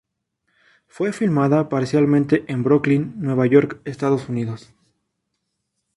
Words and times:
Fue 0.87 1.13
filmada 1.13 1.69
parcialmente 1.69 2.43
en 2.51 2.63
Brooklyn, 2.63 3.13
Nueva 3.17 3.45
York, 3.45 3.79
Estados 3.85 4.29
Unidos. 4.29 4.73